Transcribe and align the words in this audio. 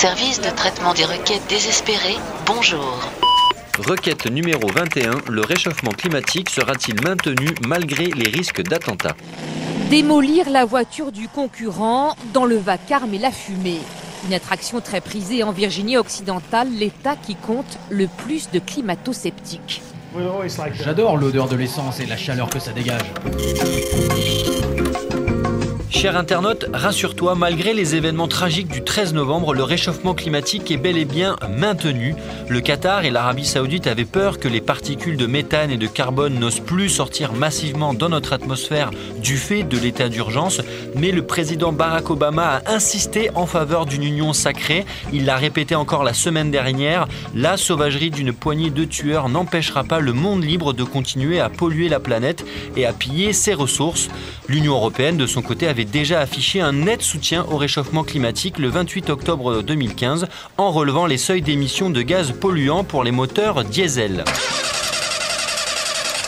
Service 0.00 0.40
de 0.40 0.50
traitement 0.50 0.94
des 0.94 1.04
requêtes 1.04 1.42
désespérées, 1.48 2.18
bonjour. 2.46 3.00
Requête 3.80 4.30
numéro 4.30 4.68
21, 4.68 5.10
le 5.28 5.40
réchauffement 5.40 5.90
climatique 5.90 6.50
sera-t-il 6.50 7.02
maintenu 7.02 7.48
malgré 7.66 8.04
les 8.04 8.30
risques 8.30 8.62
d'attentats? 8.62 9.16
Démolir 9.90 10.50
la 10.50 10.64
voiture 10.64 11.10
du 11.10 11.26
concurrent 11.26 12.14
dans 12.32 12.44
le 12.44 12.58
vacarme 12.58 13.12
et 13.12 13.18
la 13.18 13.32
fumée. 13.32 13.80
Une 14.28 14.34
attraction 14.34 14.80
très 14.80 15.00
prisée 15.00 15.42
en 15.42 15.50
Virginie 15.50 15.96
occidentale, 15.96 16.68
l'État 16.70 17.16
qui 17.16 17.34
compte 17.34 17.76
le 17.90 18.06
plus 18.06 18.52
de 18.52 18.60
climato-sceptiques. 18.60 19.82
J'adore 20.74 21.16
l'odeur 21.16 21.48
de 21.48 21.56
l'essence 21.56 21.98
et 21.98 22.06
la 22.06 22.16
chaleur 22.16 22.48
que 22.50 22.60
ça 22.60 22.70
dégage. 22.70 23.02
Cher 25.90 26.18
internaute, 26.18 26.66
rassure-toi, 26.72 27.34
malgré 27.34 27.72
les 27.72 27.96
événements 27.96 28.28
tragiques 28.28 28.68
du 28.68 28.84
13 28.84 29.14
novembre, 29.14 29.54
le 29.54 29.62
réchauffement 29.62 30.14
climatique 30.14 30.70
est 30.70 30.76
bel 30.76 30.98
et 30.98 31.06
bien 31.06 31.36
maintenu. 31.56 32.14
Le 32.48 32.60
Qatar 32.60 33.06
et 33.06 33.10
l'Arabie 33.10 33.46
saoudite 33.46 33.86
avaient 33.86 34.04
peur 34.04 34.38
que 34.38 34.48
les 34.48 34.60
particules 34.60 35.16
de 35.16 35.26
méthane 35.26 35.70
et 35.70 35.78
de 35.78 35.86
carbone 35.86 36.38
n'osent 36.38 36.60
plus 36.60 36.90
sortir 36.90 37.32
massivement 37.32 37.94
dans 37.94 38.10
notre 38.10 38.34
atmosphère 38.34 38.90
du 39.22 39.38
fait 39.38 39.62
de 39.62 39.78
l'état 39.78 40.10
d'urgence, 40.10 40.60
mais 40.94 41.10
le 41.10 41.22
président 41.22 41.72
Barack 41.72 42.10
Obama 42.10 42.60
a 42.66 42.74
insisté 42.74 43.30
en 43.34 43.46
faveur 43.46 43.86
d'une 43.86 44.04
union 44.04 44.34
sacrée. 44.34 44.84
Il 45.14 45.24
l'a 45.24 45.36
répété 45.36 45.74
encore 45.74 46.04
la 46.04 46.14
semaine 46.14 46.50
dernière, 46.50 47.08
la 47.34 47.56
sauvagerie 47.56 48.10
d'une 48.10 48.34
poignée 48.34 48.70
de 48.70 48.84
tueurs 48.84 49.30
n'empêchera 49.30 49.84
pas 49.84 50.00
le 50.00 50.12
monde 50.12 50.44
libre 50.44 50.74
de 50.74 50.84
continuer 50.84 51.40
à 51.40 51.48
polluer 51.48 51.88
la 51.88 51.98
planète 51.98 52.44
et 52.76 52.84
à 52.84 52.92
piller 52.92 53.32
ses 53.32 53.54
ressources. 53.54 54.08
L'Union 54.48 54.74
européenne, 54.74 55.16
de 55.16 55.26
son 55.26 55.42
côté, 55.42 55.66
avait 55.66 55.77
déjà 55.84 56.20
affiché 56.20 56.60
un 56.60 56.72
net 56.72 57.02
soutien 57.02 57.44
au 57.50 57.56
réchauffement 57.56 58.04
climatique 58.04 58.58
le 58.58 58.68
28 58.68 59.10
octobre 59.10 59.62
2015 59.62 60.28
en 60.56 60.70
relevant 60.70 61.06
les 61.06 61.18
seuils 61.18 61.42
d'émissions 61.42 61.90
de 61.90 62.02
gaz 62.02 62.32
polluants 62.32 62.84
pour 62.84 63.04
les 63.04 63.12
moteurs 63.12 63.64
diesel. 63.64 64.24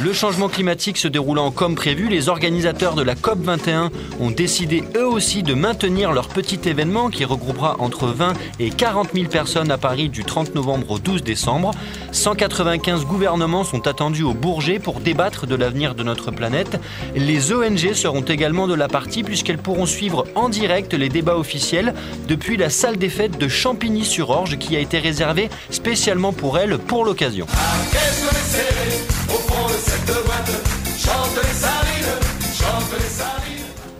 Le 0.00 0.12
changement 0.14 0.48
climatique 0.48 0.96
se 0.96 1.06
déroulant 1.06 1.50
comme 1.50 1.74
prévu, 1.74 2.08
les 2.08 2.30
organisateurs 2.30 2.94
de 2.94 3.02
la 3.02 3.14
COP21 3.14 3.90
ont 4.20 4.30
décidé 4.30 4.82
eux 4.96 5.06
aussi 5.06 5.42
de 5.42 5.52
maintenir 5.52 6.12
leur 6.12 6.28
petit 6.28 6.58
événement 6.66 7.10
qui 7.10 7.26
regroupera 7.26 7.76
entre 7.78 8.06
20 8.06 8.32
et 8.58 8.70
40 8.70 9.10
000 9.14 9.28
personnes 9.28 9.70
à 9.70 9.76
Paris 9.76 10.08
du 10.08 10.24
30 10.24 10.54
novembre 10.54 10.92
au 10.92 10.98
12 10.98 11.22
décembre. 11.22 11.72
195 12.10 13.04
gouvernements 13.04 13.64
sont 13.64 13.86
attendus 13.86 14.22
au 14.22 14.32
Bourget 14.32 14.78
pour 14.78 15.00
débattre 15.00 15.46
de 15.46 15.54
l'avenir 15.54 15.94
de 15.94 16.02
notre 16.02 16.30
planète. 16.30 16.80
Les 17.14 17.52
ONG 17.52 17.92
seront 17.92 18.22
également 18.22 18.66
de 18.66 18.74
la 18.74 18.88
partie 18.88 19.22
puisqu'elles 19.22 19.58
pourront 19.58 19.86
suivre 19.86 20.26
en 20.34 20.48
direct 20.48 20.94
les 20.94 21.10
débats 21.10 21.36
officiels 21.36 21.94
depuis 22.28 22.56
la 22.56 22.70
salle 22.70 22.96
des 22.96 23.10
fêtes 23.10 23.38
de 23.38 23.46
Champigny-sur-Orge 23.46 24.56
qui 24.56 24.74
a 24.74 24.80
été 24.80 24.98
réservée 24.98 25.50
spécialement 25.70 26.32
pour 26.32 26.58
elles 26.58 26.78
pour 26.78 27.04
l'occasion. 27.04 27.46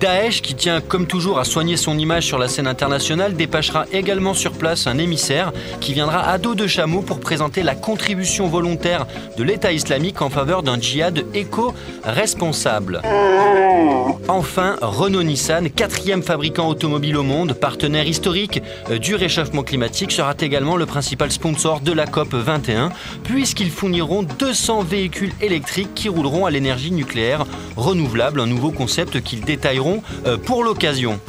Daesh, 0.00 0.42
qui 0.42 0.54
tient 0.54 0.80
comme 0.80 1.06
toujours 1.06 1.38
à 1.38 1.44
soigner 1.44 1.76
son 1.76 1.98
image 1.98 2.24
sur 2.24 2.38
la 2.38 2.48
scène 2.48 2.66
internationale, 2.66 3.34
dépêchera 3.34 3.86
également 3.92 4.34
sur 4.34 4.52
place 4.52 4.86
un 4.86 4.98
émissaire 4.98 5.52
qui 5.80 5.94
viendra 5.94 6.28
à 6.28 6.38
dos 6.38 6.54
de 6.54 6.66
chameau 6.66 7.02
pour 7.02 7.20
présenter 7.20 7.62
la 7.62 7.74
contribution 7.74 8.48
volontaire 8.48 9.06
de 9.36 9.42
l'État 9.42 9.72
islamique 9.72 10.22
en 10.22 10.30
faveur 10.30 10.62
d'un 10.62 10.80
djihad 10.80 11.24
éco-responsable. 11.34 13.02
Enfin, 14.28 14.76
Renault-Nissan, 14.80 15.70
quatrième 15.70 16.22
fabricant 16.22 16.68
automobile 16.68 17.16
au 17.16 17.22
monde, 17.22 17.52
partenaire 17.52 18.06
historique 18.06 18.60
euh, 18.90 18.98
du 18.98 19.14
réchauffement 19.14 19.62
climatique, 19.62 20.10
sera 20.10 20.34
également 20.40 20.76
le 20.76 20.84
principal 20.84 21.30
sponsor 21.30 21.80
de 21.80 21.92
la 21.92 22.06
COP 22.06 22.34
21, 22.34 22.90
puisqu'ils 23.22 23.70
fourniront 23.70 24.24
200 24.24 24.82
véhicules 24.82 25.32
électriques 25.40 25.94
qui 25.94 26.08
rouleront 26.08 26.44
à 26.44 26.50
l'énergie 26.50 26.90
nucléaire 26.90 27.46
renouvelable, 27.76 28.40
un 28.40 28.46
nouveau 28.46 28.72
concept 28.72 29.20
qu'ils 29.20 29.42
détailleront 29.42 29.85
euh, 30.26 30.36
pour 30.36 30.64
l'occasion. 30.64 31.20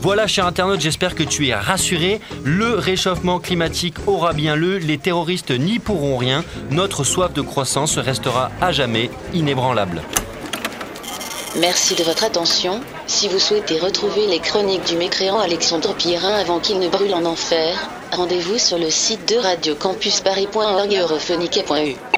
Voilà, 0.00 0.26
cher 0.26 0.46
internaute, 0.46 0.80
j'espère 0.80 1.14
que 1.14 1.22
tu 1.22 1.48
es 1.48 1.54
rassuré. 1.54 2.20
Le 2.44 2.74
réchauffement 2.74 3.38
climatique 3.38 3.96
aura 4.06 4.34
bien 4.34 4.54
lieu, 4.54 4.76
les 4.76 4.98
terroristes 4.98 5.50
n'y 5.50 5.78
pourront 5.78 6.18
rien. 6.18 6.44
Notre 6.70 7.04
soif 7.04 7.32
de 7.32 7.40
croissance 7.40 7.96
restera 7.96 8.50
à 8.60 8.70
jamais 8.70 9.10
inébranlable. 9.32 10.02
Merci 11.58 11.94
de 11.94 12.02
votre 12.02 12.24
attention. 12.24 12.80
Si 13.06 13.28
vous 13.28 13.38
souhaitez 13.38 13.78
retrouver 13.78 14.26
les 14.26 14.40
chroniques 14.40 14.84
du 14.84 14.96
mécréant 14.96 15.38
Alexandre 15.38 15.94
Pierrin 15.94 16.34
avant 16.34 16.58
qu'il 16.58 16.80
ne 16.80 16.88
brûle 16.88 17.14
en 17.14 17.24
enfer, 17.24 17.88
rendez-vous 18.12 18.58
sur 18.58 18.76
le 18.76 18.90
site 18.90 19.26
de 19.28 19.36
radiocampusparis.org 19.36 20.92
et. 20.92 22.13